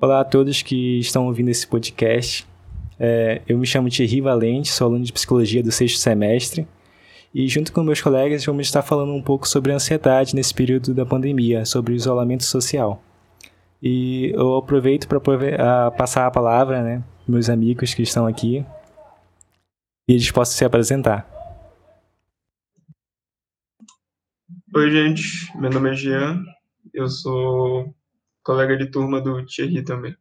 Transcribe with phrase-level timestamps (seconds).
[0.00, 2.46] Olá a todos que estão ouvindo esse podcast.
[3.00, 6.68] É, eu me chamo Thierry Valente, sou aluno de psicologia do sexto semestre.
[7.34, 10.94] E junto com meus colegas vamos estar falando um pouco sobre a ansiedade nesse período
[10.94, 13.02] da pandemia, sobre o isolamento social.
[13.82, 18.64] E eu aproveito para passar a palavra, né, meus amigos que estão aqui,
[20.06, 21.28] e eles possam se apresentar.
[24.76, 25.50] Oi, gente.
[25.58, 26.40] Meu nome é Jean.
[26.94, 27.92] Eu sou
[28.48, 30.16] colega de turma do Thierry também.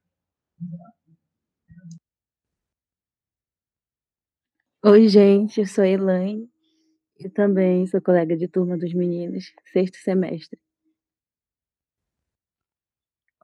[4.83, 5.61] Oi, gente.
[5.61, 6.51] Eu sou a Elaine.
[7.17, 10.59] E também sou colega de turma dos meninos, sexto semestre.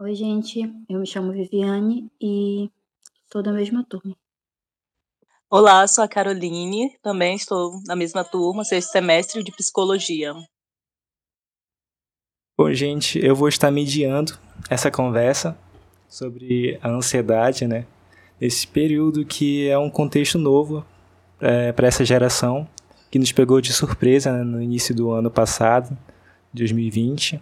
[0.01, 0.59] Oi, gente.
[0.89, 2.69] Eu me chamo Viviane e
[3.31, 4.17] sou da mesma turma.
[5.49, 6.93] Olá, sou a Caroline.
[7.01, 10.33] Também estou na mesma turma, sexto semestre de psicologia.
[12.55, 14.37] Bom, gente, eu vou estar mediando
[14.69, 15.57] essa conversa
[16.07, 17.87] sobre a ansiedade, né?
[18.39, 20.85] Esse período que é um contexto novo
[21.41, 22.67] é, para essa geração,
[23.09, 25.97] que nos pegou de surpresa né, no início do ano passado,
[26.53, 27.41] 2020.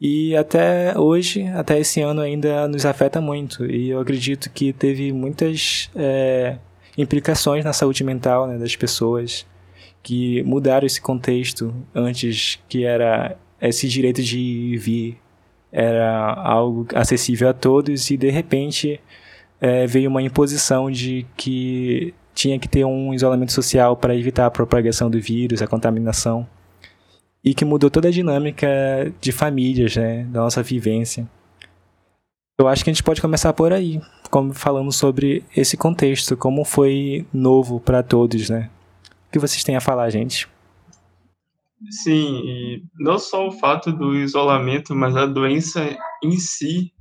[0.00, 3.64] E até hoje, até esse ano ainda nos afeta muito.
[3.64, 6.58] E eu acredito que teve muitas é,
[6.98, 9.46] implicações na saúde mental né, das pessoas
[10.02, 15.18] que mudaram esse contexto antes que era esse direito de vir
[15.72, 19.00] era algo acessível a todos e de repente
[19.60, 24.50] é, veio uma imposição de que tinha que ter um isolamento social para evitar a
[24.50, 26.46] propagação do vírus, a contaminação
[27.44, 28.66] e que mudou toda a dinâmica
[29.20, 31.28] de famílias, né, da nossa vivência.
[32.58, 36.64] Eu acho que a gente pode começar por aí, como falando sobre esse contexto, como
[36.64, 38.70] foi novo para todos, né?
[39.28, 40.48] O que vocês têm a falar, gente?
[41.90, 46.92] Sim, e não só o fato do isolamento, mas a doença em si,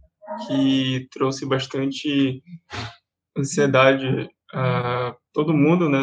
[0.47, 2.41] que trouxe bastante
[3.37, 5.99] ansiedade a todo mundo, né?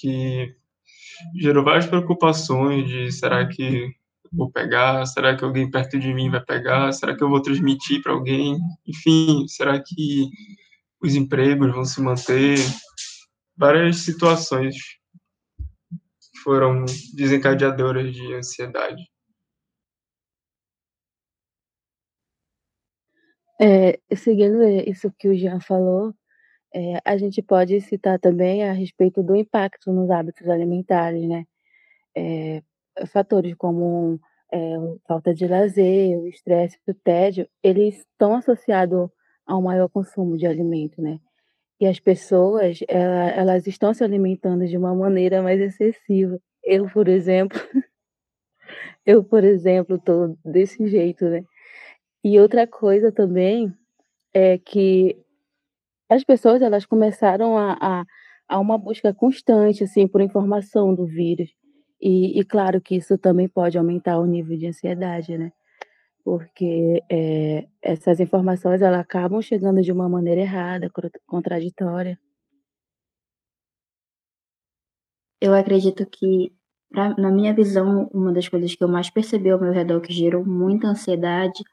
[0.00, 0.54] Que
[1.40, 3.90] gerou várias preocupações de será que
[4.32, 8.02] vou pegar, será que alguém perto de mim vai pegar, será que eu vou transmitir
[8.02, 8.56] para alguém,
[8.86, 10.28] enfim, será que
[11.02, 12.58] os empregos vão se manter,
[13.56, 14.76] várias situações
[16.42, 16.84] foram
[17.14, 19.02] desencadeadoras de ansiedade.
[23.62, 26.14] É, seguindo isso que o Jean falou,
[26.74, 31.44] é, a gente pode citar também a respeito do impacto nos hábitos alimentares, né?
[32.16, 32.62] É,
[33.08, 34.20] fatores como
[34.52, 34.58] é,
[35.06, 39.10] falta de lazer, o estresse, o tédio, eles estão associados
[39.46, 41.20] ao maior consumo de alimento, né?
[41.80, 46.38] E as pessoas, ela, elas estão se alimentando de uma maneira mais excessiva.
[46.62, 47.58] Eu, por exemplo,
[49.06, 51.42] eu, por exemplo, tô desse jeito, né?
[52.22, 53.72] E outra coisa também
[54.34, 55.16] é que
[56.08, 58.04] as pessoas elas começaram a, a,
[58.48, 61.50] a uma busca constante assim por informação do vírus
[62.00, 65.52] e, e, claro que isso também pode aumentar o nível de ansiedade, né?
[66.24, 70.90] Porque é, essas informações elas acabam chegando de uma maneira errada,
[71.26, 72.18] contraditória.
[75.40, 76.52] Eu acredito que,
[76.90, 80.12] pra, na minha visão, uma das coisas que eu mais percebi ao meu redor que
[80.12, 81.64] gerou muita ansiedade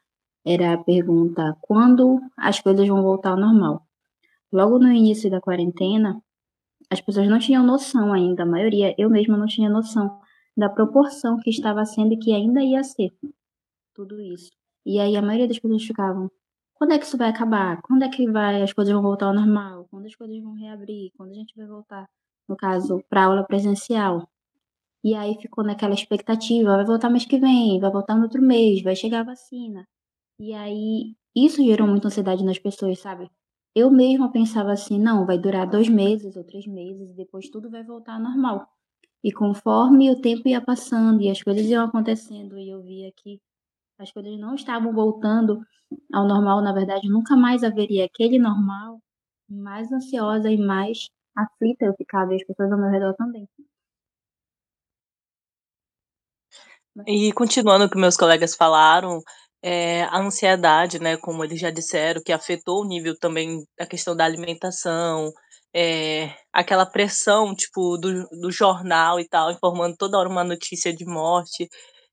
[0.46, 3.82] era a pergunta: quando as coisas vão voltar ao normal?
[4.50, 6.22] Logo no início da quarentena,
[6.90, 10.18] as pessoas não tinham noção ainda, a maioria, eu mesma não tinha noção
[10.56, 13.12] da proporção que estava sendo e que ainda ia ser
[13.98, 14.50] tudo isso.
[14.86, 16.30] E aí a maioria das pessoas ficavam:
[16.74, 17.82] quando é que isso vai acabar?
[17.82, 19.86] Quando é que vai as coisas vão voltar ao normal?
[19.90, 21.10] Quando as coisas vão reabrir?
[21.16, 22.08] Quando a gente vai voltar?
[22.48, 24.28] no caso, para aula presencial.
[25.04, 28.82] E aí ficou naquela expectativa, vai voltar mês que vem, vai voltar no outro mês,
[28.82, 29.86] vai chegar a vacina.
[30.40, 33.30] E aí isso gerou muita ansiedade nas pessoas, sabe?
[33.74, 37.70] Eu mesma pensava assim, não, vai durar dois meses ou três meses, e depois tudo
[37.70, 38.66] vai voltar ao normal.
[39.22, 43.40] E conforme o tempo ia passando e as coisas iam acontecendo, e eu via que
[43.98, 45.60] as coisas não estavam voltando
[46.12, 49.00] ao normal, na verdade, nunca mais haveria aquele normal,
[49.48, 53.48] mais ansiosa e mais aflita eu ficava e as pessoas ao meu redor também.
[57.06, 59.20] E continuando o que meus colegas falaram,
[59.62, 64.16] é, a ansiedade, né, como eles já disseram, que afetou o nível também da questão
[64.16, 65.32] da alimentação,
[65.74, 71.04] é, aquela pressão, tipo, do, do jornal e tal, informando toda hora uma notícia de
[71.04, 71.68] morte.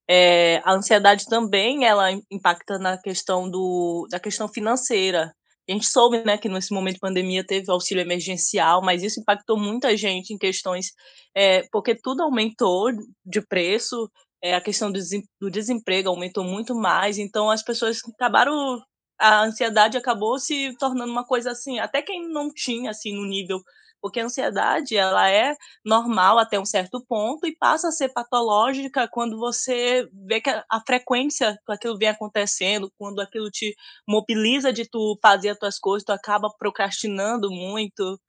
[0.07, 5.33] É, a ansiedade também, ela impacta na questão do, da questão financeira,
[5.67, 9.57] a gente soube, né, que nesse momento de pandemia teve auxílio emergencial, mas isso impactou
[9.57, 10.91] muita gente em questões,
[11.33, 12.91] é, porque tudo aumentou
[13.25, 14.09] de preço,
[14.43, 18.79] é, a questão do desemprego aumentou muito mais, então as pessoas acabaram
[19.17, 23.59] a ansiedade acabou se tornando uma coisa assim, até quem não tinha assim no nível
[24.05, 29.07] porque a ansiedade ela é normal até um certo ponto e passa a ser patológica
[29.11, 33.75] quando você vê que a, frequência que aquilo vem acontecendo, quando aquilo te
[34.07, 38.19] mobiliza de tu fazer as tuas coisas, tu acaba procrastinando muito,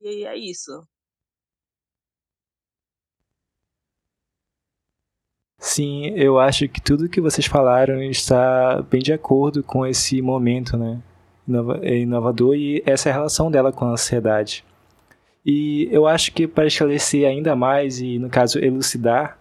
[0.00, 0.72] e é isso.
[5.58, 10.78] Sim, eu acho que tudo que vocês falaram está bem de acordo com esse momento,
[10.78, 11.02] né?
[11.82, 14.64] Inovador e essa relação dela com a ansiedade.
[15.46, 19.38] E eu acho que para esclarecer ainda mais e, no caso, elucidar,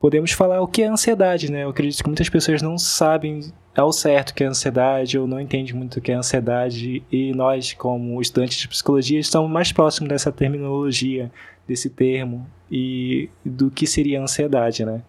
[0.00, 1.64] podemos falar o que é ansiedade, né?
[1.64, 5.38] Eu acredito que muitas pessoas não sabem ao certo o que é ansiedade ou não
[5.38, 10.08] entendem muito o que é ansiedade e nós, como estudantes de psicologia, estamos mais próximos
[10.08, 11.30] dessa terminologia,
[11.68, 15.02] desse termo e do que seria ansiedade, né?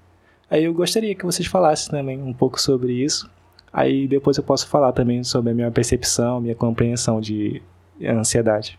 [0.49, 3.29] Aí eu gostaria que vocês falassem também um pouco sobre isso.
[3.71, 7.61] Aí depois eu posso falar também sobre a minha percepção, minha compreensão de
[8.01, 8.77] ansiedade.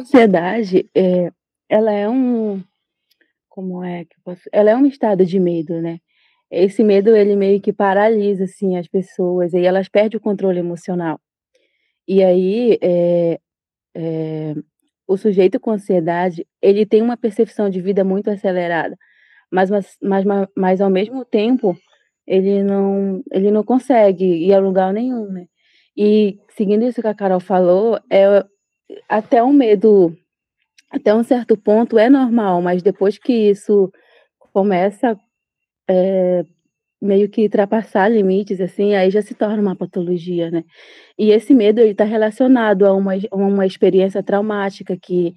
[0.00, 1.30] Ansiedade, é,
[1.68, 2.62] ela é um,
[3.48, 6.00] como é que posso, ela é um estado de medo, né?
[6.50, 11.20] Esse medo ele meio que paralisa assim as pessoas e elas perdem o controle emocional.
[12.06, 13.40] E aí é,
[13.94, 14.54] é,
[15.06, 18.96] o sujeito com ansiedade ele tem uma percepção de vida muito acelerada,
[19.50, 20.24] mas mas, mas,
[20.56, 21.76] mas ao mesmo tempo
[22.26, 25.46] ele não ele não consegue ir a lugar nenhum, né?
[25.96, 28.44] E seguindo isso que a Carol falou, é
[29.08, 30.16] até um medo,
[30.90, 33.90] até um certo ponto é normal, mas depois que isso
[34.52, 35.18] começa
[35.88, 36.44] é,
[37.00, 40.64] meio que ultrapassar limites, assim, aí já se torna uma patologia, né?
[41.18, 45.34] E esse medo ele está relacionado a uma, uma experiência traumática que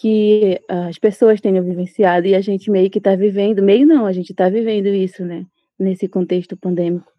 [0.00, 4.12] que as pessoas tenham vivenciado e a gente meio que está vivendo, meio não, a
[4.12, 5.44] gente está vivendo isso, né?
[5.76, 7.17] Nesse contexto pandêmico.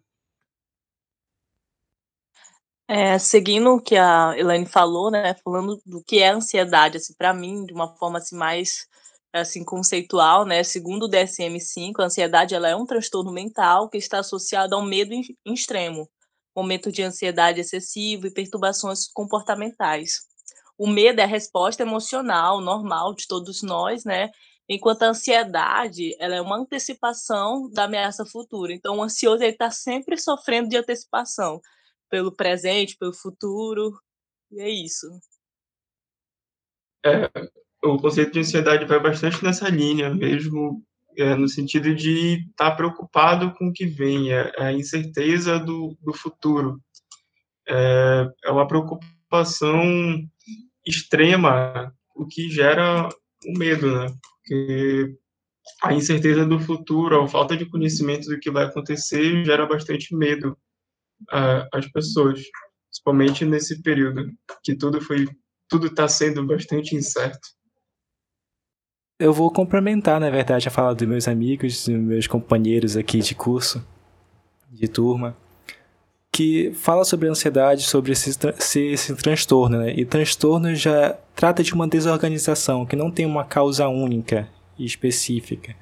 [2.92, 7.32] É, seguindo o que a Elaine falou, né, falando do que é ansiedade, assim, para
[7.32, 8.84] mim, de uma forma assim mais
[9.32, 14.18] assim conceitual, né, segundo o DSM-5, a ansiedade ela é um transtorno mental que está
[14.18, 16.10] associado ao medo em, em extremo,
[16.54, 20.22] momento de ansiedade excessivo e perturbações comportamentais.
[20.76, 24.30] O medo é a resposta emocional normal de todos nós, né?
[24.68, 28.72] Enquanto a ansiedade, ela é uma antecipação da ameaça futura.
[28.72, 31.60] Então, o ansioso ele está sempre sofrendo de antecipação
[32.10, 33.98] pelo presente, pelo futuro.
[34.50, 35.06] E é isso.
[37.06, 37.30] É,
[37.82, 40.84] o conceito de ansiedade vai bastante nessa linha, mesmo
[41.16, 45.58] é, no sentido de estar tá preocupado com o que vem, é, é, a incerteza
[45.58, 46.80] do, do futuro.
[47.68, 49.82] É, é uma preocupação
[50.84, 53.08] extrema, o que gera
[53.46, 54.06] o medo, né?
[54.22, 55.16] Porque
[55.82, 60.56] a incerteza do futuro, a falta de conhecimento do que vai acontecer, gera bastante medo
[61.72, 62.40] as pessoas,
[62.88, 64.30] principalmente nesse período
[64.62, 65.26] que tudo foi,
[65.68, 67.48] tudo está sendo bastante incerto.
[69.18, 73.34] Eu vou complementar, na verdade, a fala dos meus amigos, dos meus companheiros aqui de
[73.34, 73.86] curso,
[74.70, 75.36] de turma,
[76.32, 79.92] que fala sobre ansiedade, sobre esse, esse, esse transtorno, né?
[79.94, 85.76] E transtorno já trata de uma desorganização que não tem uma causa única e específica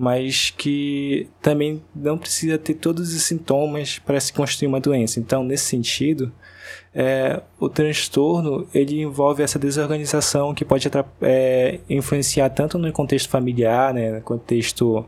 [0.00, 5.20] mas que também não precisa ter todos os sintomas para se construir uma doença.
[5.20, 6.32] Então, nesse sentido,
[6.94, 10.88] é, o transtorno ele envolve essa desorganização que pode
[11.20, 15.04] é, influenciar tanto no contexto familiar, né, no contexto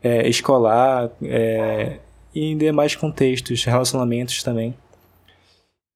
[0.00, 1.98] é, escolar é,
[2.32, 4.76] e em demais contextos, relacionamentos também.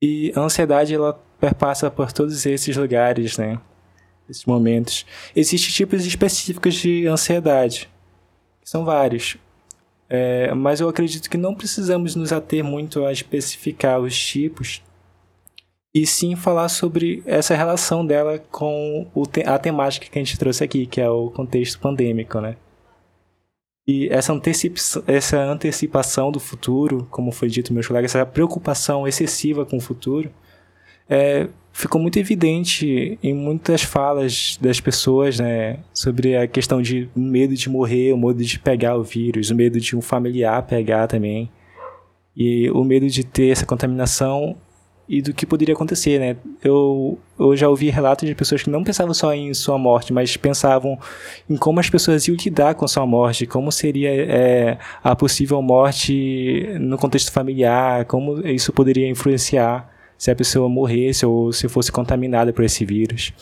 [0.03, 3.61] E a ansiedade ela perpassa por todos esses lugares, né,
[4.29, 5.07] esses momentos.
[5.37, 7.89] Existem tipos específicos de ansiedade
[8.71, 9.37] são vários.
[10.09, 14.81] É, mas eu acredito que não precisamos nos ater muito a especificar os tipos,
[15.93, 20.63] e sim falar sobre essa relação dela com te a temática que a gente trouxe
[20.63, 22.57] aqui, que é o contexto pandêmico, né?
[23.89, 24.33] E essa,
[25.09, 30.33] essa antecipação do futuro, como foi dito meus colegas, essa preocupação excessiva com o futuro,
[31.09, 37.55] é, ficou muito evidente em muitas falas das pessoas, né, sobre a questão de medo
[37.55, 41.51] de morrer, o medo de pegar o vírus, o medo de um familiar pegar também,
[42.37, 44.57] e o medo de ter essa contaminação
[45.09, 46.37] e do que poderia acontecer, né?
[46.63, 50.37] Eu, eu já ouvi relatos de pessoas que não pensavam só em sua morte, mas
[50.37, 50.97] pensavam
[51.49, 56.65] em como as pessoas iam lidar com sua morte, como seria é, a possível morte
[56.79, 62.53] no contexto familiar, como isso poderia influenciar se a pessoa morresse ou se fosse contaminada
[62.53, 63.33] por esse vírus.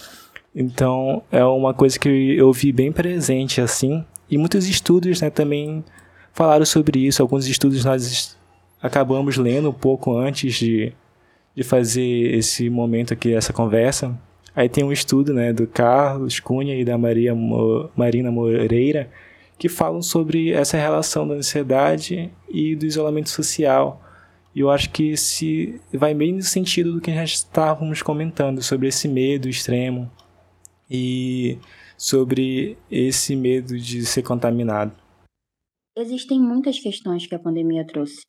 [0.54, 5.85] Então, é uma coisa que eu vi bem presente assim, e muitos estudos né, também
[6.32, 7.20] falaram sobre isso.
[7.20, 8.38] Alguns estudos nós
[8.80, 10.92] acabamos lendo um pouco antes de,
[11.52, 14.16] de fazer esse momento aqui, essa conversa.
[14.54, 19.11] Aí tem um estudo né, do Carlos Cunha e da Maria Mo, Marina Moreira
[19.58, 24.00] que falam sobre essa relação da ansiedade e do isolamento social.
[24.59, 28.88] E eu acho que se vai bem no sentido do que já estávamos comentando sobre
[28.88, 30.11] esse medo extremo
[30.91, 31.61] e
[31.97, 34.93] sobre esse medo de ser contaminado.
[35.97, 38.23] Existem muitas questões que a pandemia trouxe.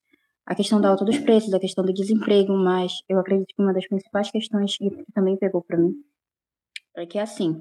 [0.46, 3.74] A questão da alta dos preços, a questão do desemprego, mas eu acredito que uma
[3.74, 5.96] das principais questões que também pegou para mim
[6.96, 7.60] é que assim,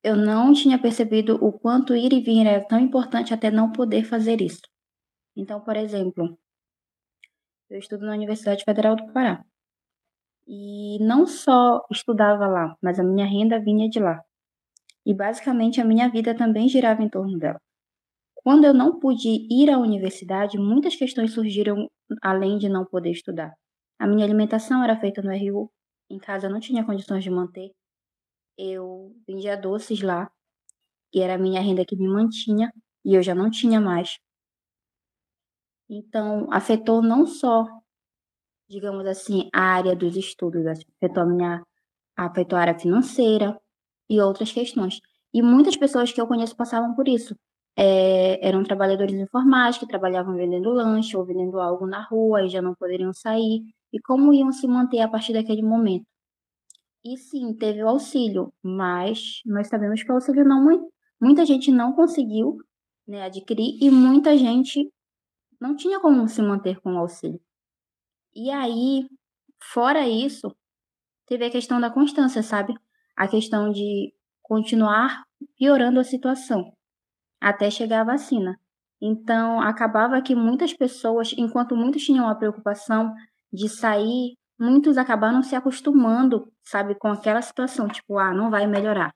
[0.00, 4.04] eu não tinha percebido o quanto ir e vir era tão importante até não poder
[4.04, 4.62] fazer isso.
[5.36, 6.38] Então, por exemplo,
[7.72, 9.42] eu estudo na Universidade Federal do Pará.
[10.46, 14.20] E não só estudava lá, mas a minha renda vinha de lá.
[15.06, 17.58] E basicamente a minha vida também girava em torno dela.
[18.34, 21.88] Quando eu não pude ir à universidade, muitas questões surgiram
[22.20, 23.54] além de não poder estudar.
[23.98, 25.70] A minha alimentação era feita no RU,
[26.10, 27.70] em casa eu não tinha condições de manter.
[28.58, 30.30] Eu vendia doces lá,
[31.10, 32.70] que era a minha renda que me mantinha,
[33.04, 34.18] e eu já não tinha mais.
[35.94, 37.66] Então, afetou não só,
[38.66, 41.62] digamos assim, a área dos estudos, afetou a minha
[42.16, 43.60] afetou a área financeira
[44.08, 45.00] e outras questões.
[45.34, 47.36] E muitas pessoas que eu conheço passavam por isso
[47.76, 52.62] é, eram trabalhadores informais que trabalhavam vendendo lanche ou vendendo algo na rua e já
[52.62, 53.62] não poderiam sair.
[53.92, 56.06] E como iam se manter a partir daquele momento?
[57.04, 60.88] E sim, teve o auxílio, mas nós sabemos que o auxílio não
[61.20, 62.56] muita gente não conseguiu
[63.06, 64.90] né, adquirir e muita gente
[65.62, 67.40] não tinha como se manter com o auxílio.
[68.34, 69.08] E aí,
[69.62, 70.54] fora isso,
[71.26, 72.74] teve a questão da constância, sabe?
[73.16, 75.24] A questão de continuar
[75.56, 76.72] piorando a situação
[77.40, 78.58] até chegar a vacina.
[79.00, 83.14] Então, acabava que muitas pessoas, enquanto muitos tinham a preocupação
[83.52, 89.12] de sair, muitos acabaram se acostumando, sabe, com aquela situação, tipo, ah, não vai melhorar.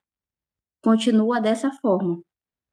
[0.81, 2.21] Continua dessa forma.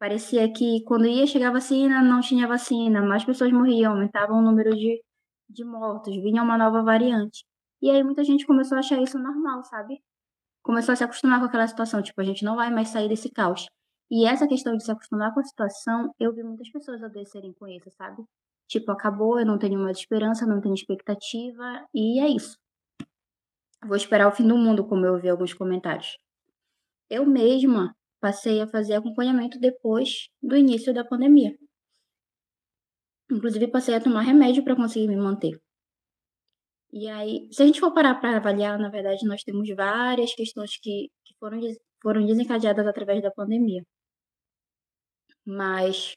[0.05, 4.77] Parecia que quando ia chegar vacina, não tinha vacina, mais pessoas morriam, aumentava o número
[4.77, 5.03] de,
[5.49, 7.43] de mortos, vinha uma nova variante.
[7.81, 10.03] E aí muita gente começou a achar isso normal, sabe?
[10.63, 13.31] Começou a se acostumar com aquela situação, tipo, a gente não vai mais sair desse
[13.31, 13.67] caos.
[14.11, 17.67] E essa questão de se acostumar com a situação, eu vi muitas pessoas adoecerem com
[17.67, 18.23] isso, sabe?
[18.69, 22.59] Tipo, acabou, eu não tenho mais esperança, não tenho expectativa, e é isso.
[23.83, 26.19] Vou esperar o fim do mundo, como eu vi alguns comentários.
[27.09, 31.55] Eu mesma passei a fazer acompanhamento depois do início da pandemia.
[33.31, 35.61] Inclusive, passei a tomar remédio para conseguir me manter.
[36.91, 40.79] E aí, se a gente for parar para avaliar, na verdade, nós temos várias questões
[40.79, 41.61] que, que foram,
[42.03, 43.83] foram desencadeadas através da pandemia.
[45.45, 46.15] Mas,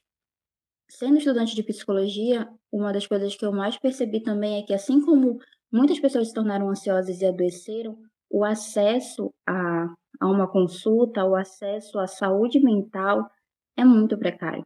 [0.90, 5.02] sendo estudante de psicologia, uma das coisas que eu mais percebi também é que, assim
[5.02, 7.98] como muitas pessoas se tornaram ansiosas e adoeceram,
[8.30, 13.30] o acesso a, a uma consulta, o acesso à saúde mental
[13.78, 14.64] é muito precário.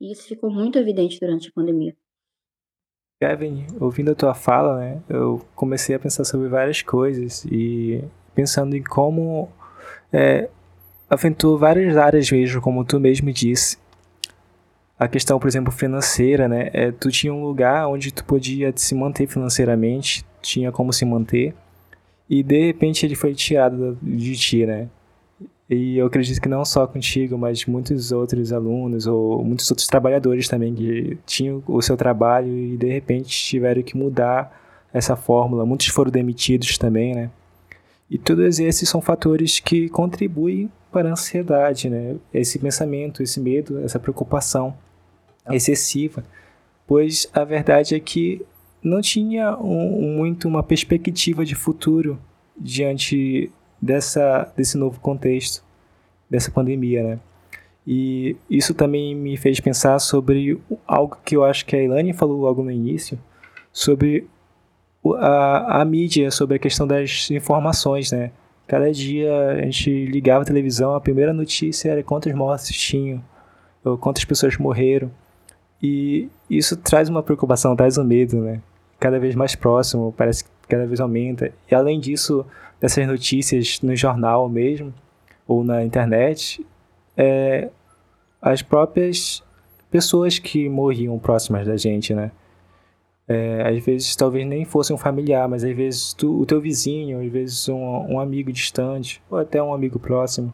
[0.00, 1.96] E isso ficou muito evidente durante a pandemia.
[3.20, 8.76] Kevin, ouvindo a tua fala, né, eu comecei a pensar sobre várias coisas e pensando
[8.76, 9.48] em como
[10.12, 10.48] é,
[11.10, 13.76] afetou várias áreas mesmo, como tu mesmo disse.
[14.96, 16.70] A questão, por exemplo, financeira, né?
[16.72, 21.54] É, tu tinha um lugar onde tu podia se manter financeiramente, tinha como se manter,
[22.28, 24.88] e de repente ele foi tirado de ti, né?
[25.70, 30.48] E eu acredito que não só contigo, mas muitos outros alunos ou muitos outros trabalhadores
[30.48, 35.66] também que tinham o seu trabalho e de repente tiveram que mudar essa fórmula.
[35.66, 37.30] Muitos foram demitidos também, né?
[38.10, 42.16] E todos esses são fatores que contribuem para a ansiedade, né?
[42.32, 44.74] Esse pensamento, esse medo, essa preocupação
[45.50, 46.24] excessiva,
[46.86, 48.40] pois a verdade é que
[48.82, 52.18] não tinha um, muito uma perspectiva de futuro
[52.56, 55.64] diante dessa desse novo contexto,
[56.28, 57.20] dessa pandemia, né?
[57.86, 62.38] E isso também me fez pensar sobre algo que eu acho que a Ilane falou
[62.40, 63.18] logo no início,
[63.72, 64.28] sobre
[65.16, 68.30] a, a mídia sobre a questão das informações, né?
[68.66, 73.24] Cada dia a gente ligava a televisão, a primeira notícia era quantos mortos tinham,
[73.82, 75.10] ou quantas pessoas morreram.
[75.82, 78.60] E isso traz uma preocupação, traz um medo, né?
[78.98, 81.52] Cada vez mais próximo, parece que cada vez aumenta.
[81.70, 82.44] E além disso,
[82.80, 84.92] dessas notícias no jornal mesmo,
[85.46, 86.64] ou na internet,
[87.16, 87.70] é,
[88.42, 89.42] as próprias
[89.90, 92.30] pessoas que morriam próximas da gente, né?
[93.26, 97.20] É, às vezes talvez nem fosse um familiar, mas às vezes tu, o teu vizinho,
[97.20, 100.52] às vezes um, um amigo distante, ou até um amigo próximo.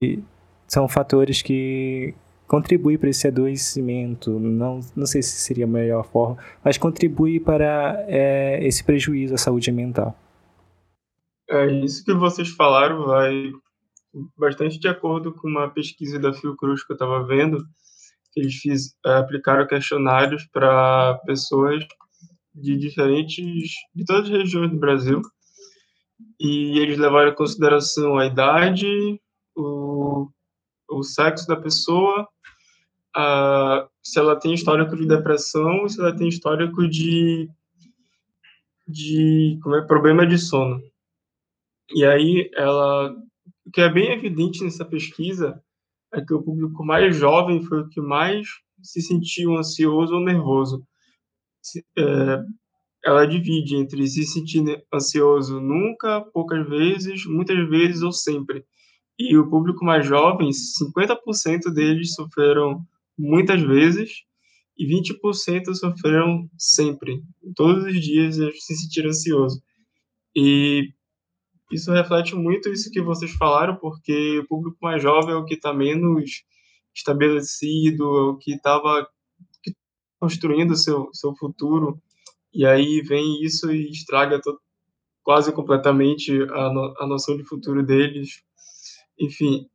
[0.00, 0.22] E
[0.66, 2.14] são fatores que
[2.46, 8.04] contribui para esse adoecimento, não, não sei se seria a melhor forma, mas contribui para
[8.08, 10.18] é, esse prejuízo à saúde mental.
[11.48, 13.52] É, isso que vocês falaram vai
[14.36, 17.58] bastante de acordo com uma pesquisa da Fiocruz que eu estava vendo,
[18.32, 21.84] que eles fiz, é, aplicaram questionários para pessoas
[22.54, 25.20] de diferentes, de todas as regiões do Brasil,
[26.40, 28.86] e eles levaram em consideração a idade,
[29.56, 30.28] o,
[30.88, 32.28] o sexo da pessoa,
[33.14, 37.48] a, se ela tem histórico de depressão, se ela tem histórico de,
[38.86, 40.82] de como é, problema de sono.
[41.94, 43.14] E aí ela,
[43.64, 45.62] o que é bem evidente nessa pesquisa
[46.12, 48.48] é que o público mais jovem foi o que mais
[48.82, 50.86] se sentiu ansioso ou nervoso.
[51.96, 52.44] É,
[53.04, 58.64] ela divide entre se sentir ansioso nunca, poucas vezes, muitas vezes ou sempre.
[59.18, 62.84] E o público mais jovem, 50% deles sofreram
[63.18, 64.24] muitas vezes
[64.76, 67.22] e 20% sofreram sempre.
[67.54, 69.62] Todos os dias se sentiram ansioso.
[70.34, 70.90] E
[71.70, 75.54] isso reflete muito isso que vocês falaram, porque o público mais jovem é o que
[75.54, 76.44] está menos
[76.94, 79.08] estabelecido, é o que estava
[80.20, 82.00] construindo seu seu futuro
[82.54, 84.40] e aí vem isso e estraga
[85.24, 88.42] quase completamente a, no, a noção de futuro deles.
[89.18, 89.68] Enfim.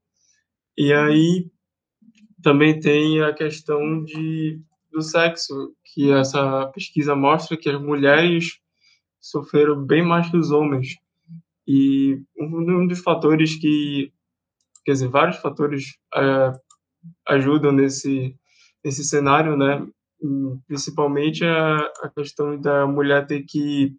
[0.77, 1.51] E aí
[2.41, 8.59] também tem a questão de, do sexo, que essa pesquisa mostra que as mulheres
[9.19, 10.95] sofreram bem mais que os homens.
[11.67, 14.11] E um, dos fatores que,
[14.85, 16.53] quer dizer, vários fatores é,
[17.27, 18.35] ajudam nesse,
[18.83, 19.85] nesse cenário, né?
[20.67, 23.95] principalmente a, a questão da mulher ter que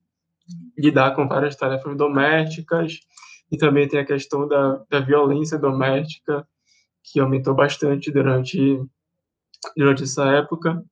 [0.76, 2.98] lidar com várias tarefas domésticas
[3.50, 6.46] e também tem a questão da, da violência doméstica
[7.02, 8.80] que aumentou bastante durante
[9.76, 10.82] durante essa época.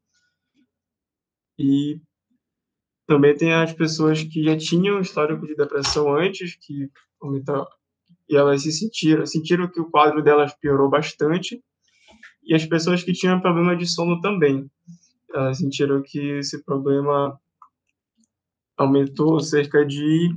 [1.59, 2.01] E
[3.07, 6.91] também tem as pessoas que já tinham histórico de depressão antes que
[7.21, 7.67] aumentou
[8.29, 11.63] e elas se sentiram sentiram que o quadro delas piorou bastante
[12.43, 14.71] e as pessoas que tinham problema de sono também.
[15.35, 17.39] Elas sentiram que esse problema
[18.77, 20.31] aumentou cerca de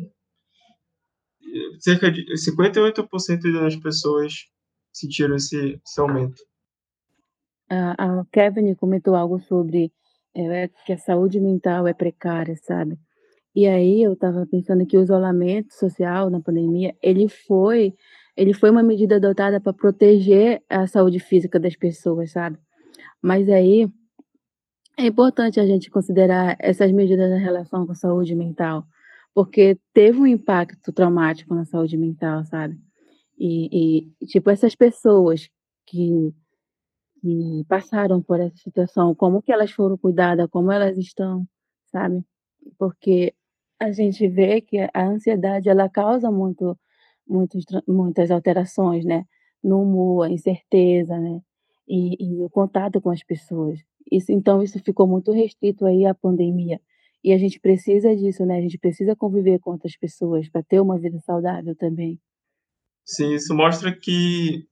[1.79, 4.47] cerca de 58% das pessoas
[4.93, 6.41] sentiram esse, esse aumento.
[7.69, 9.91] A, a Kevin comentou algo sobre
[10.36, 12.97] é, que a saúde mental é precária, sabe?
[13.54, 17.93] E aí eu estava pensando que o isolamento social na pandemia, ele foi,
[18.36, 22.58] ele foi uma medida adotada para proteger a saúde física das pessoas, sabe?
[23.21, 23.89] Mas aí
[24.97, 28.86] é importante a gente considerar essas medidas na relação com a saúde mental,
[29.34, 32.77] porque teve um impacto traumático na saúde mental, sabe?
[33.43, 35.49] E, e tipo, essas pessoas
[35.88, 36.32] que,
[37.19, 41.47] que passaram por essa situação, como que elas foram cuidadas, como elas estão,
[41.91, 42.23] sabe?
[42.77, 43.34] Porque
[43.80, 46.77] a gente vê que a ansiedade, ela causa muito,
[47.27, 49.25] muitos, muitas alterações, né?
[49.63, 51.41] No humor, a incerteza, né?
[51.88, 53.80] E, e o contato com as pessoas.
[54.12, 56.80] Isso, então isso ficou muito restrito aí à pandemia.
[57.23, 58.60] E a gente precisa disso, né?
[58.60, 62.19] A gente precisa conviver com outras pessoas para ter uma vida saudável também.
[63.05, 64.65] Sim, isso mostra que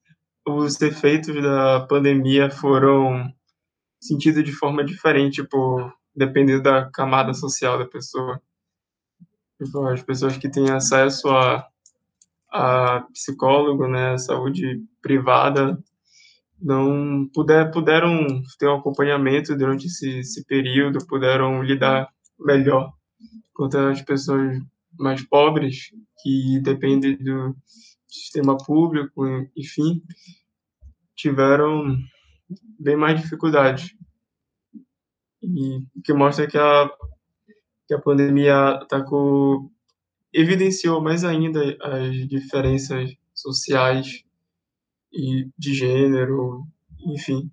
[0.48, 3.32] os efeitos da pandemia foram
[4.00, 8.42] sentidos de forma diferente, por dependendo da camada social da pessoa.
[9.62, 11.68] Tipo, as pessoas que têm acesso a,
[12.52, 15.78] a psicólogo, né, saúde privada,
[16.62, 22.94] não puder, puderam ter um acompanhamento durante esse, esse período, puderam lidar melhor
[23.50, 24.58] enquanto as pessoas
[24.98, 25.90] mais pobres
[26.22, 27.56] que dependem do
[28.10, 30.04] sistema público, enfim,
[31.16, 31.98] tiveram
[32.80, 33.96] bem mais dificuldade.
[35.42, 36.90] E o que mostra que a,
[37.88, 39.72] que a pandemia atacou,
[40.34, 44.24] evidenciou mais ainda as diferenças sociais
[45.14, 46.66] e de gênero,
[47.06, 47.50] enfim.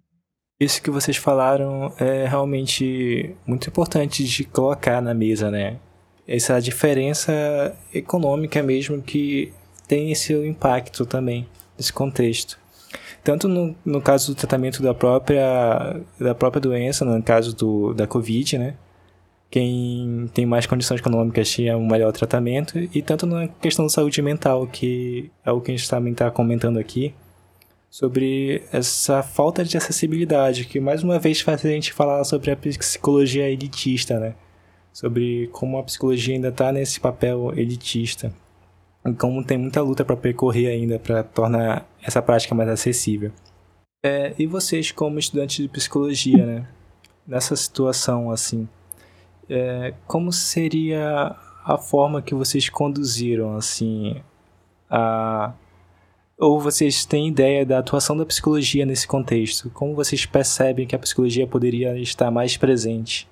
[0.59, 5.79] Isso que vocês falaram é realmente muito importante de colocar na mesa, né?
[6.27, 7.33] Essa diferença
[7.93, 9.53] econômica mesmo que
[9.87, 11.47] tem esse impacto também
[11.77, 12.59] nesse contexto.
[13.23, 18.07] Tanto no, no caso do tratamento da própria, da própria doença, no caso do, da
[18.07, 18.75] Covid, né?
[19.51, 24.21] Quem tem mais condições econômicas tinha um melhor tratamento, e tanto na questão da saúde
[24.21, 27.15] mental, que é o que a gente também está comentando aqui,
[27.89, 32.57] sobre essa falta de acessibilidade, que mais uma vez faz a gente falar sobre a
[32.57, 34.35] psicologia elitista, né?
[34.93, 38.33] Sobre como a psicologia ainda está nesse papel elitista.
[39.07, 43.33] E como tem muita luta para percorrer ainda para tornar essa prática mais acessível.
[44.05, 46.69] É, e vocês, como estudantes de psicologia, né?
[47.27, 48.69] Nessa situação, assim,
[49.49, 54.23] é, como seria a forma que vocês conduziram, assim,
[54.89, 55.53] a...
[56.39, 59.71] Ou vocês têm ideia da atuação da psicologia nesse contexto?
[59.71, 63.27] Como vocês percebem que a psicologia poderia estar mais presente?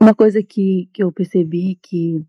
[0.00, 2.22] Uma coisa que, que eu percebi que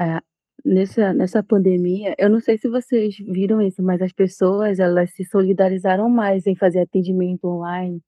[0.00, 0.22] uh,
[0.66, 5.24] nessa, nessa pandemia, eu não sei se vocês viram isso, mas as pessoas elas se
[5.24, 8.02] solidarizaram mais em fazer atendimento online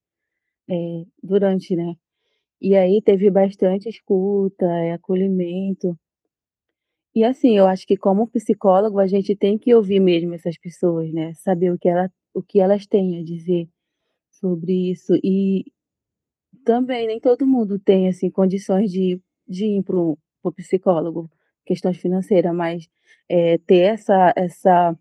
[0.69, 1.95] é, durante, né?
[2.61, 5.97] E aí teve bastante escuta, é, acolhimento.
[7.15, 11.13] E assim, eu acho que como psicólogo a gente tem que ouvir mesmo essas pessoas,
[11.13, 11.33] né?
[11.35, 13.69] Saber o que, ela, o que elas têm a dizer
[14.33, 15.15] sobre isso.
[15.23, 15.67] E
[16.65, 20.19] também nem todo mundo tem assim condições de, de ir para o
[20.55, 21.31] psicólogo
[21.69, 22.89] questões financeiras, mas
[23.29, 24.99] é, ter essa, essa,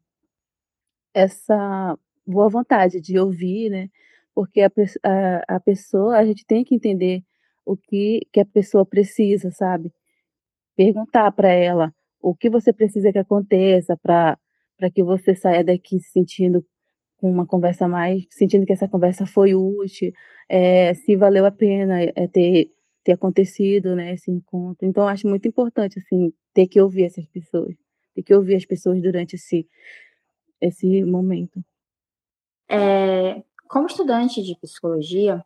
[1.13, 3.89] essa boa vontade de ouvir, né?
[4.35, 4.69] Porque a,
[5.03, 7.23] a, a pessoa, a gente tem que entender
[7.65, 9.91] o que, que a pessoa precisa, sabe?
[10.75, 14.37] Perguntar para ela o que você precisa que aconteça para
[14.93, 16.65] que você saia daqui se sentindo
[17.17, 20.11] com uma conversa mais, sentindo que essa conversa foi útil,
[20.49, 22.71] é, se valeu a pena é, ter
[23.07, 24.85] ter acontecido, né, esse encontro.
[24.85, 27.73] Então, acho muito importante, assim, ter que ouvir essas pessoas,
[28.13, 29.65] ter que ouvir as pessoas durante esse,
[30.59, 31.63] esse momento.
[32.69, 35.41] É, como estudante de psicologia,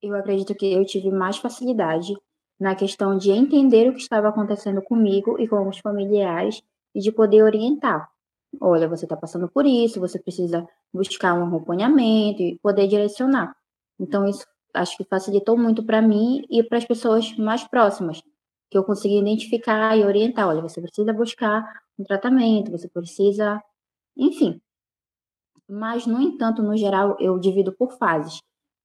[0.00, 2.16] eu acredito que eu tive mais facilidade
[2.58, 6.62] na questão de entender o que estava acontecendo comigo e com os familiares
[6.94, 8.10] e de poder orientar.
[8.58, 13.54] Olha, você está passando por isso, você precisa buscar um acompanhamento e poder direcionar.
[14.00, 18.22] Então, isso acho que facilitou muito para mim e para as pessoas mais próximas,
[18.70, 20.48] que eu consegui identificar e orientar.
[20.48, 21.64] Olha, você precisa buscar
[21.98, 23.62] um tratamento, você precisa,
[24.16, 24.60] enfim.
[25.68, 28.40] Mas, no entanto, no geral, eu divido por fases.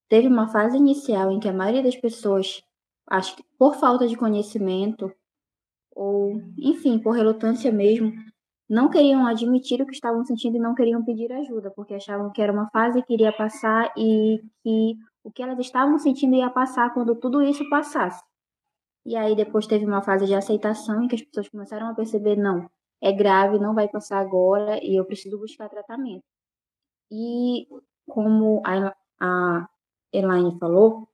[0.08, 2.62] Teve uma fase inicial em que a maioria das pessoas,
[3.08, 5.12] acho que por falta de conhecimento,
[5.94, 8.12] ou, enfim, por relutância mesmo,
[8.68, 12.40] não queriam admitir o que estavam sentindo e não queriam pedir ajuda, porque achavam que
[12.40, 16.92] era uma fase que iria passar e que o que elas estavam sentindo ia passar
[16.92, 18.22] quando tudo isso passasse.
[19.04, 22.36] E aí depois teve uma fase de aceitação em que as pessoas começaram a perceber,
[22.36, 22.68] não,
[23.00, 26.24] é grave, não vai passar agora e eu preciso buscar tratamento.
[27.10, 27.66] E
[28.06, 29.68] como a, a
[30.12, 31.08] Elaine falou,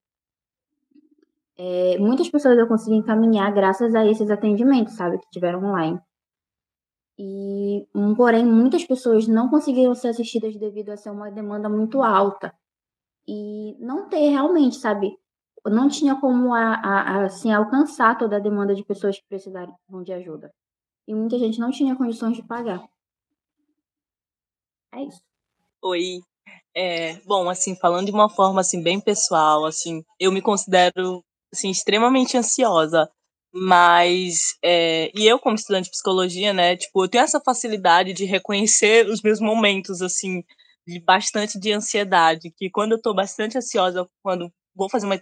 [1.57, 6.01] é, muitas pessoas eu consegui encaminhar graças a esses atendimentos, sabe, que tiveram online.
[7.19, 12.55] E, porém, muitas pessoas não conseguiram ser assistidas devido a ser uma demanda muito alta
[13.29, 15.15] e não ter realmente, sabe?
[15.67, 20.13] Não tinha como a, a, assim, alcançar toda a demanda de pessoas que precisavam de
[20.15, 20.51] ajuda.
[21.07, 22.83] E muita gente não tinha condições de pagar.
[24.95, 25.21] É isso.
[25.83, 26.21] Oi.
[26.75, 31.71] É, bom, assim, falando de uma forma assim bem pessoal, assim, eu me considero assim
[31.71, 33.11] extremamente ansiosa,
[33.53, 38.25] mas é, e eu como estudante de psicologia, né, tipo, eu tenho essa facilidade de
[38.25, 40.43] reconhecer os meus momentos assim
[40.89, 45.21] de bastante de ansiedade, que quando eu tô bastante ansiosa, quando vou fazer uma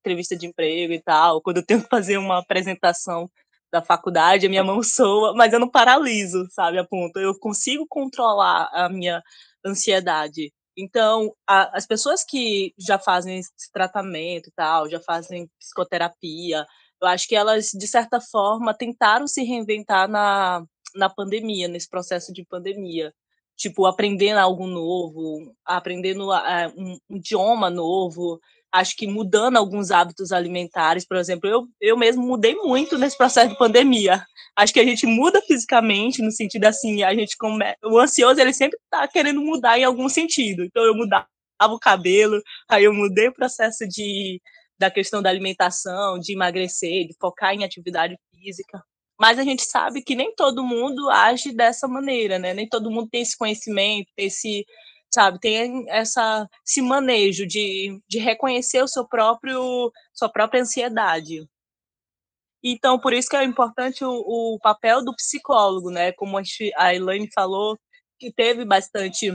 [0.00, 3.30] entrevista de emprego e tal, quando eu tenho que fazer uma apresentação
[3.72, 7.18] da faculdade, a minha mão soa, mas eu não paraliso, sabe, a ponto.
[7.18, 9.22] Eu consigo controlar a minha
[9.64, 10.52] ansiedade.
[10.76, 16.66] Então, a, as pessoas que já fazem esse tratamento e tal, já fazem psicoterapia,
[17.00, 20.62] eu acho que elas, de certa forma, tentaram se reinventar na,
[20.94, 23.14] na pandemia, nesse processo de pandemia
[23.60, 28.40] tipo, aprendendo algo novo, aprendendo uh, um, idioma novo,
[28.72, 33.50] acho que mudando alguns hábitos alimentares, por exemplo, eu, eu mesmo mudei muito nesse processo
[33.50, 34.24] de pandemia.
[34.56, 37.62] Acho que a gente muda fisicamente, no sentido assim, a gente come...
[37.84, 40.64] o ansioso ele sempre está querendo mudar em algum sentido.
[40.64, 41.26] Então eu mudava
[41.68, 44.40] o cabelo, aí eu mudei o processo de
[44.78, 48.82] da questão da alimentação, de emagrecer, de focar em atividade física.
[49.20, 52.54] Mas a gente sabe que nem todo mundo age dessa maneira, né?
[52.54, 54.64] Nem todo mundo tem esse conhecimento, esse,
[55.12, 61.46] sabe, tem essa esse manejo de, de reconhecer o seu próprio sua própria ansiedade.
[62.62, 66.12] Então, por isso que é importante o, o papel do psicólogo, né?
[66.12, 66.38] Como
[66.76, 67.78] a Elaine falou,
[68.18, 69.30] que teve bastante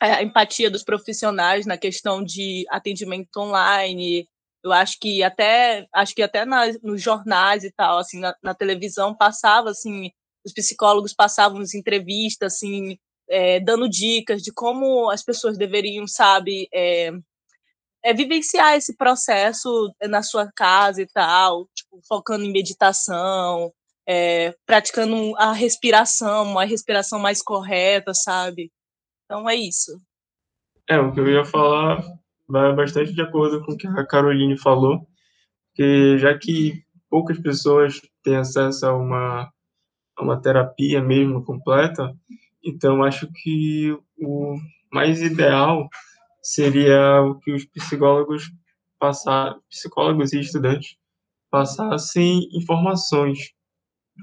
[0.00, 4.28] a empatia dos profissionais na questão de atendimento online,
[4.64, 6.44] eu acho que até acho que até
[6.82, 10.10] nos jornais e tal, assim, na, na, televisão passava assim,
[10.44, 12.98] os psicólogos passavam as entrevistas assim,
[13.28, 17.10] é, dando dicas de como as pessoas deveriam, sabe, é,
[18.02, 23.70] é, vivenciar esse processo na sua casa e tal, tipo, focando em meditação,
[24.08, 28.72] é, praticando a respiração, uma respiração mais correta, sabe?
[29.24, 30.00] Então é isso.
[30.88, 32.02] É, o que eu ia falar
[32.48, 35.06] vai bastante de acordo com o que a Caroline falou,
[35.74, 39.52] que já que poucas pessoas têm acesso a uma,
[40.16, 42.14] a uma terapia mesmo completa,
[42.62, 44.56] então acho que o
[44.92, 45.88] mais ideal
[46.42, 48.50] seria o que os psicólogos
[48.98, 50.96] passar, psicólogos e estudantes
[51.50, 53.52] passassem informações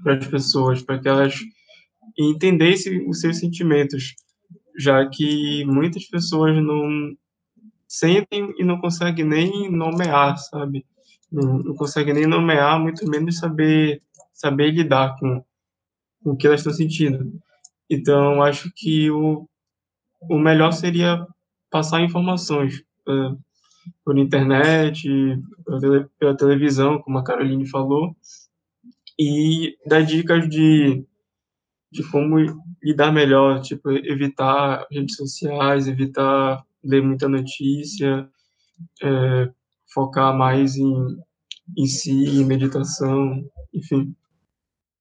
[0.04, 1.40] para as pessoas, para que elas
[2.18, 4.16] entendessem os seus sentimentos,
[4.78, 7.16] já que muitas pessoas não
[7.92, 10.86] sentem e não conseguem nem nomear, sabe?
[11.30, 14.02] Não, não conseguem nem nomear, muito menos saber
[14.34, 15.44] saber lidar com,
[16.24, 17.34] com o que elas estão sentindo.
[17.90, 19.46] Então, acho que o,
[20.22, 21.28] o melhor seria
[21.70, 23.38] passar informações uh,
[24.06, 25.08] por internet,
[25.66, 28.16] pela, pela televisão, como a Caroline falou,
[29.20, 31.06] e dar dicas de,
[31.92, 32.38] de como
[32.82, 38.28] lidar melhor, tipo, evitar redes sociais, evitar ler muita notícia,
[39.04, 39.50] é,
[39.94, 41.18] focar mais em,
[41.78, 44.14] em si, em meditação, enfim.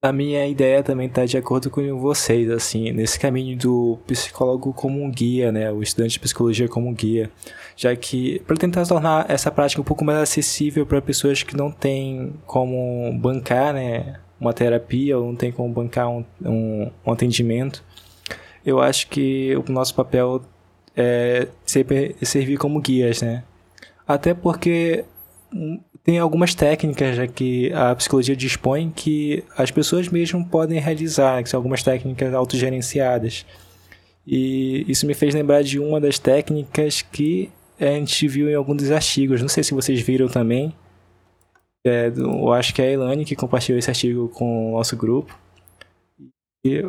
[0.02, 5.02] A minha ideia também está de acordo com vocês, assim, nesse caminho do psicólogo como
[5.02, 7.30] um guia, né, o estudante de psicologia como um guia,
[7.76, 11.70] já que para tentar tornar essa prática um pouco mais acessível para pessoas que não
[11.70, 17.84] têm como bancar, né, uma terapia ou não tem como bancar um, um, um atendimento,
[18.64, 20.40] eu acho que o nosso papel
[21.00, 21.48] é
[22.22, 23.42] servir como guias, né,
[24.06, 25.04] até porque
[26.02, 31.48] tem algumas técnicas já que a psicologia dispõe que as pessoas mesmo podem realizar, que
[31.48, 33.44] são algumas técnicas autogerenciadas.
[34.26, 38.78] E isso me fez lembrar de uma das técnicas que a gente viu em alguns
[38.78, 39.40] dos artigos.
[39.40, 40.74] Não sei se vocês viram também.
[41.84, 45.38] É, eu acho que é a Elane que compartilhou esse artigo com o nosso grupo.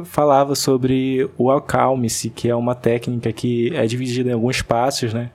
[0.05, 5.31] Falava sobre o acalme-se, que é uma técnica que é dividida em alguns passos, né?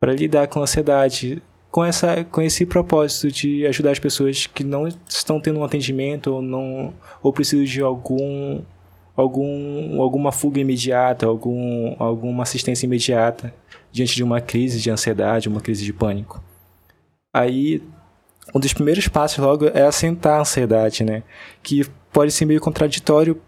[0.00, 4.64] Para lidar com a ansiedade com, essa, com esse propósito de ajudar as pessoas que
[4.64, 8.62] não estão tendo um atendimento ou, não, ou precisam de algum,
[9.16, 13.54] algum, alguma fuga imediata, algum, alguma assistência imediata
[13.92, 16.42] diante de uma crise de ansiedade, uma crise de pânico.
[17.32, 17.82] Aí,
[18.54, 21.22] um dos primeiros passos logo é assentar a ansiedade, né?
[21.62, 23.40] Que pode ser meio contraditório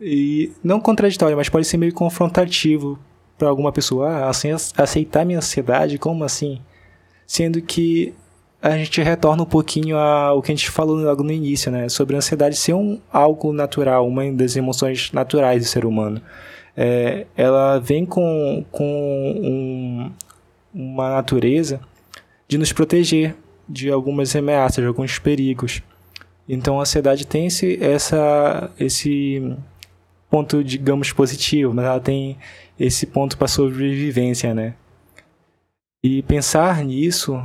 [0.00, 2.98] e não contraditório, mas pode ser meio confrontativo
[3.38, 4.08] para alguma pessoa.
[4.08, 6.60] Ah, assim, aceitar minha ansiedade, como assim?
[7.32, 8.12] sendo que
[8.60, 11.88] a gente retorna um pouquinho ao que a gente falou logo no início, né?
[11.88, 16.20] Sobre a ansiedade ser um, algo natural, uma das emoções naturais do ser humano.
[16.76, 20.12] É, ela vem com, com um,
[20.74, 21.80] uma natureza
[22.46, 23.34] de nos proteger
[23.72, 25.82] de algumas ameaças, de alguns perigos.
[26.48, 29.56] Então a ansiedade tem esse, essa, esse
[30.30, 32.36] ponto, digamos, positivo, mas ela tem
[32.78, 34.74] esse ponto para sobrevivência, né?
[36.02, 37.42] E pensar nisso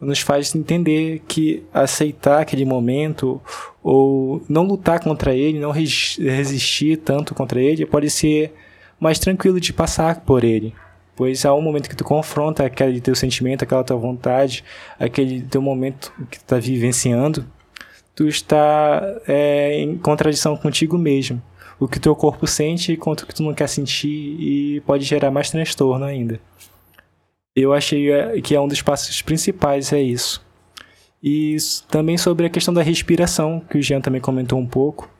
[0.00, 3.40] nos faz entender que aceitar aquele momento
[3.82, 8.54] ou não lutar contra ele, não resistir tanto contra ele, pode ser
[8.98, 10.74] mais tranquilo de passar por ele.
[11.20, 14.64] Pois há um momento que tu confronta aquele teu sentimento, aquela tua vontade,
[14.98, 17.44] aquele teu momento que tu está vivenciando,
[18.14, 21.42] tu está é, em contradição contigo mesmo.
[21.78, 25.30] O que teu corpo sente contra o que tu não quer sentir e pode gerar
[25.30, 26.40] mais transtorno ainda
[27.54, 30.42] eu achei é, que é um dos passos principais é isso.
[31.22, 31.56] E
[31.90, 35.10] também sobre a questão da respiração, que o Jean também comentou um pouco,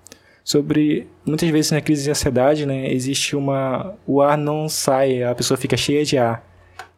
[0.45, 5.35] sobre muitas vezes na crise de ansiedade, né, existe uma o ar não sai, a
[5.35, 6.45] pessoa fica cheia de ar.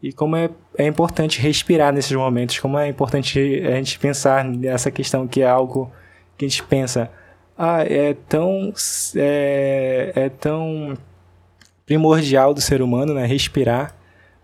[0.03, 4.91] E como é, é importante respirar nesses momentos, como é importante a gente pensar nessa
[4.91, 5.91] questão que é algo
[6.37, 7.11] que a gente pensa,
[7.57, 8.73] ah, é tão
[9.17, 10.97] é, é tão
[11.87, 13.95] primordial do ser humano, né, respirar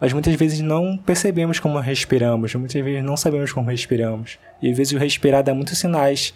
[0.00, 4.38] mas muitas vezes não percebemos como respiramos, muitas vezes não sabemos como respiramos.
[4.62, 6.32] E às vezes o respirar dá muitos sinais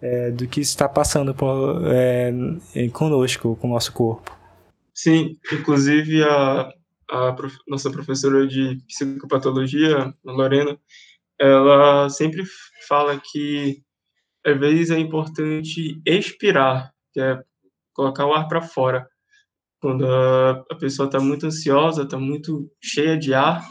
[0.00, 2.32] é, do que está passando por, é,
[2.92, 4.36] conosco, com o nosso corpo.
[4.94, 6.72] Sim, inclusive a,
[7.10, 10.78] a prof, nossa professora de psicopatologia, Lorena,
[11.38, 12.44] ela sempre
[12.88, 13.82] fala que
[14.44, 17.38] às vezes é importante expirar, que é
[17.92, 19.06] colocar o ar para fora
[19.80, 23.62] quando a, a pessoa está muito ansiosa, está muito cheia de ar,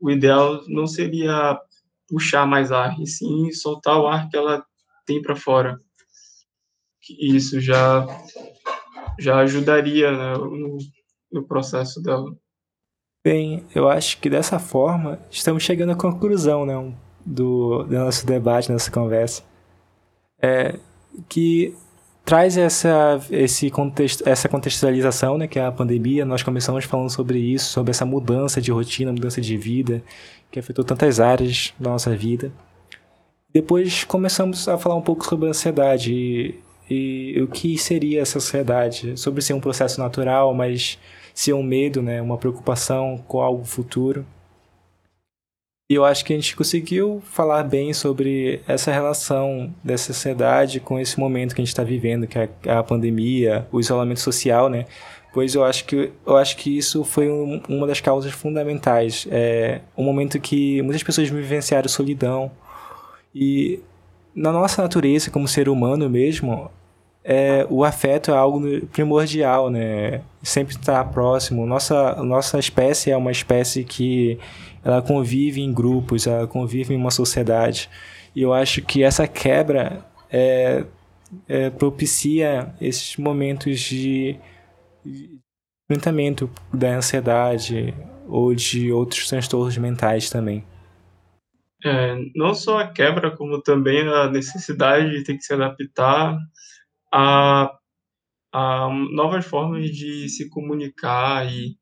[0.00, 1.58] o ideal não seria
[2.08, 4.64] puxar mais ar, e sim soltar o ar que ela
[5.06, 5.78] tem para fora.
[7.20, 8.06] Isso já
[9.18, 10.78] já ajudaria né, no,
[11.32, 12.34] no processo dela.
[13.24, 16.74] Bem, eu acho que dessa forma estamos chegando à conclusão né,
[17.24, 19.44] do, do nosso debate, nossa conversa.
[20.42, 20.78] É
[21.28, 21.76] que
[22.24, 26.24] traz essa, esse contexto, essa contextualização, né, que é a pandemia.
[26.24, 30.02] Nós começamos falando sobre isso, sobre essa mudança de rotina, mudança de vida,
[30.50, 32.52] que afetou tantas áreas da nossa vida.
[33.52, 36.54] Depois começamos a falar um pouco sobre a ansiedade e,
[36.88, 40.98] e o que seria essa ansiedade, sobre ser um processo natural, mas
[41.34, 44.24] ser um medo, né, uma preocupação com algo futuro.
[45.90, 50.98] E eu acho que a gente conseguiu falar bem sobre essa relação dessa sociedade com
[50.98, 54.86] esse momento que a gente está vivendo, que é a pandemia, o isolamento social, né?
[55.34, 59.26] Pois eu acho que, eu acho que isso foi um, uma das causas fundamentais.
[59.30, 62.50] É um momento que muitas pessoas vivenciaram solidão.
[63.34, 63.80] E
[64.34, 66.70] na nossa natureza, como ser humano mesmo,
[67.24, 70.22] é, o afeto é algo primordial, né?
[70.42, 71.66] Sempre estar próximo.
[71.66, 74.38] Nossa, nossa espécie é uma espécie que
[74.84, 77.88] ela convive em grupos, ela convive em uma sociedade.
[78.34, 80.84] E eu acho que essa quebra é,
[81.48, 84.36] é, propicia esses momentos de
[85.90, 87.94] enfrentamento da ansiedade
[88.28, 90.64] ou de outros transtornos mentais também.
[91.84, 96.38] É, não só a quebra, como também a necessidade de ter que se adaptar
[97.12, 97.76] a,
[98.52, 101.76] a novas formas de se comunicar e,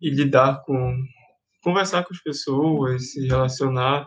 [0.00, 0.94] e lidar com,
[1.62, 4.04] conversar com as pessoas, se relacionar,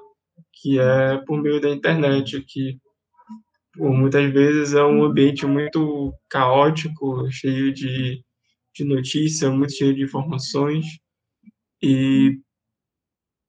[0.54, 2.78] que é por meio da internet, que
[3.74, 8.24] por muitas vezes é um ambiente muito caótico, cheio de,
[8.76, 10.86] de notícias, muito cheio de informações,
[11.82, 12.40] e,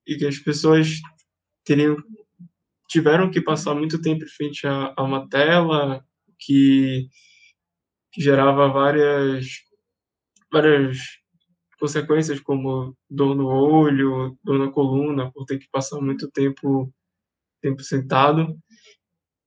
[0.06, 1.00] e que as pessoas
[1.68, 1.96] teriam,
[2.88, 6.02] tiveram que passar muito tempo em frente a, a uma tela
[6.38, 7.06] que,
[8.10, 9.46] que gerava várias,
[10.50, 10.96] várias
[11.78, 16.90] consequências como dor no olho, dor na coluna, por ter que passar muito tempo,
[17.60, 18.56] tempo sentado.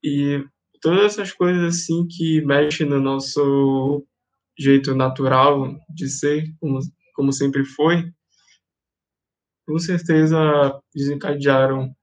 [0.04, 0.46] E
[0.80, 4.06] todas essas coisas assim que mexem no nosso
[4.58, 6.80] jeito natural de ser, como,
[7.16, 8.12] como sempre foi,
[9.68, 10.38] com certeza
[10.94, 11.96] desencadearam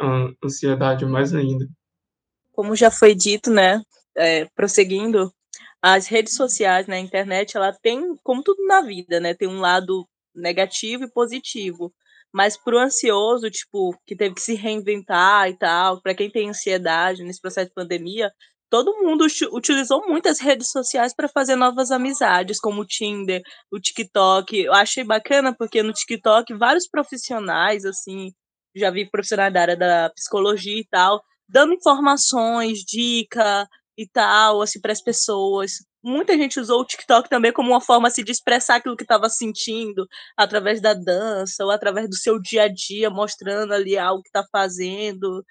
[0.00, 1.66] a ansiedade mais ainda.
[2.52, 3.82] Como já foi dito, né,
[4.16, 5.32] é, prosseguindo,
[5.82, 10.06] as redes sociais, né, internet, ela tem, como tudo na vida, né, tem um lado
[10.34, 11.92] negativo e positivo.
[12.32, 16.48] Mas para o ansioso, tipo, que teve que se reinventar e tal, para quem tem
[16.48, 18.30] ansiedade nesse processo de pandemia,
[18.70, 24.56] todo mundo utilizou muitas redes sociais para fazer novas amizades, como o Tinder, o TikTok.
[24.56, 28.32] Eu achei bacana porque no TikTok vários profissionais, assim,
[28.74, 33.68] já vi profissionais da área da psicologia e tal, dando informações, dica,
[34.00, 35.72] e tal, assim, para as pessoas.
[36.02, 39.28] Muita gente usou o TikTok também como uma forma assim, de expressar aquilo que estava
[39.28, 40.06] sentindo,
[40.36, 44.42] através da dança, ou através do seu dia a dia, mostrando ali algo que está
[44.50, 45.44] fazendo.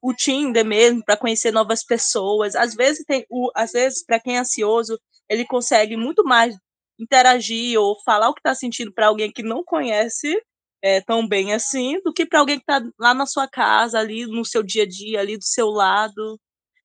[0.00, 2.54] O Tinder mesmo, para conhecer novas pessoas.
[2.54, 6.56] Às vezes, tem o, às vezes para quem é ansioso, ele consegue muito mais
[6.98, 10.40] interagir ou falar o que está sentindo para alguém que não conhece
[10.82, 14.26] é, tão bem assim, do que para alguém que está lá na sua casa, ali
[14.26, 16.38] no seu dia a dia, ali do seu lado.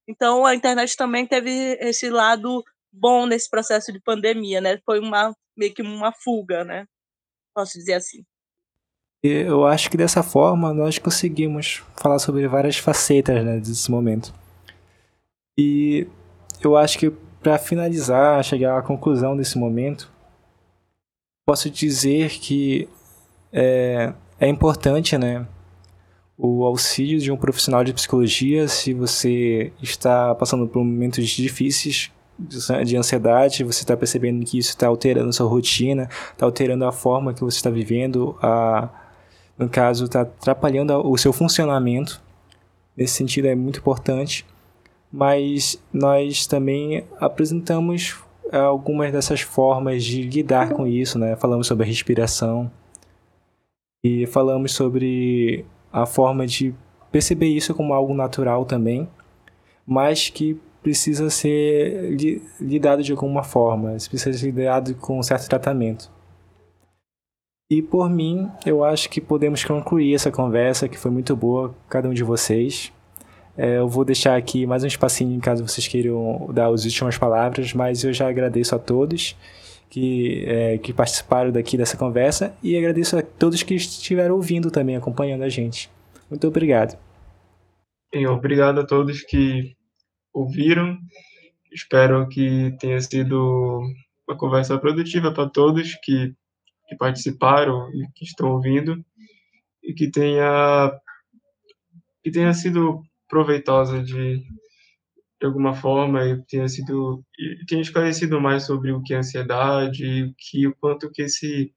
[0.07, 4.79] Então, a internet também teve esse lado bom nesse processo de pandemia, né?
[4.85, 6.85] Foi uma meio que uma fuga, né?
[7.53, 8.23] Posso dizer assim.
[9.23, 14.33] Eu acho que dessa forma nós conseguimos falar sobre várias facetas né, desse momento.
[15.57, 16.07] E
[16.61, 17.09] eu acho que
[17.41, 20.11] para finalizar, chegar à conclusão desse momento,
[21.45, 22.89] posso dizer que
[23.57, 25.47] é, é importante, né,
[26.37, 32.97] o auxílio de um profissional de psicologia se você está passando por momentos difíceis de
[32.97, 37.39] ansiedade, você está percebendo que isso está alterando sua rotina, está alterando a forma que
[37.39, 38.89] você está vivendo, a,
[39.57, 42.21] no caso, está atrapalhando o seu funcionamento.
[42.97, 44.45] Nesse sentido, é muito importante.
[45.09, 48.17] Mas nós também apresentamos
[48.51, 51.37] algumas dessas formas de lidar com isso, né?
[51.37, 52.69] Falamos sobre a respiração
[54.07, 56.75] e falamos sobre a forma de
[57.11, 59.09] perceber isso como algo natural também,
[59.83, 62.15] mas que precisa ser
[62.61, 66.11] lidado de alguma forma, precisa ser lidado com um certo tratamento.
[67.67, 72.07] E por mim, eu acho que podemos concluir essa conversa, que foi muito boa, cada
[72.07, 72.93] um de vocês.
[73.57, 77.73] É, eu vou deixar aqui mais um espacinho caso vocês queiram dar as últimas palavras,
[77.73, 79.35] mas eu já agradeço a todos
[79.89, 84.95] que, é, que participaram daqui dessa conversa e agradeço a todos que estiveram ouvindo também,
[84.95, 85.89] acompanhando a gente.
[86.29, 86.97] Muito obrigado.
[88.13, 89.75] E obrigado a todos que
[90.33, 90.97] ouviram.
[91.71, 93.81] Espero que tenha sido
[94.27, 96.33] uma conversa produtiva para todos que,
[96.87, 99.03] que participaram e que estão ouvindo
[99.83, 100.91] e que tenha
[102.23, 104.41] que tenha sido proveitosa de
[105.39, 107.23] de alguma forma eu tenha sido
[107.67, 111.73] tenha esclarecido mais sobre o que é ansiedade, que o quanto que esse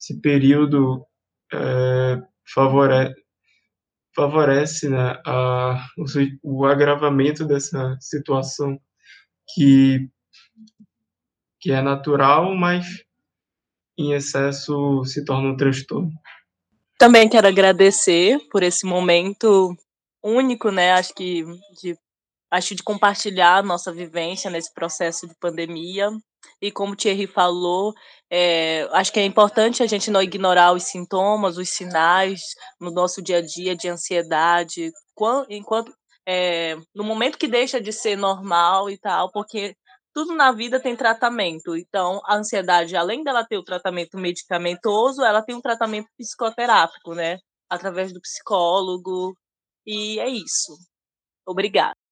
[0.00, 1.04] esse período
[1.52, 2.20] é,
[2.52, 3.14] favore,
[4.14, 5.86] favorece né, a,
[6.42, 8.78] o, o agravamento dessa situação
[9.54, 10.08] que
[11.60, 12.84] que é natural, mas
[13.96, 16.12] em excesso se torna um transtorno.
[16.98, 19.74] Também quero agradecer por esse momento
[20.22, 20.92] único, né?
[20.92, 21.42] Acho que
[21.80, 21.96] de
[22.54, 26.10] acho de compartilhar nossa vivência nesse processo de pandemia.
[26.60, 27.92] E como o Thierry falou,
[28.30, 32.40] é, acho que é importante a gente não ignorar os sintomas, os sinais
[32.80, 34.92] no nosso dia a dia de ansiedade,
[35.48, 35.92] enquanto
[36.26, 39.74] é, no momento que deixa de ser normal e tal, porque
[40.14, 41.76] tudo na vida tem tratamento.
[41.76, 47.38] Então, a ansiedade, além dela ter o tratamento medicamentoso, ela tem um tratamento psicoterápico, né?
[47.68, 49.36] Através do psicólogo.
[49.86, 50.76] E é isso.
[51.46, 52.03] Obrigada.